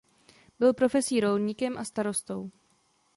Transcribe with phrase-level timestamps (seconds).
[0.59, 2.51] Byl profesí rolníkem a starostou.